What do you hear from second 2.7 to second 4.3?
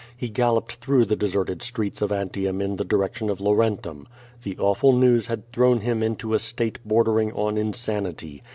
the direction of Laurentum.